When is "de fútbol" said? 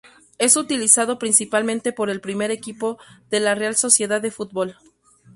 4.19-4.75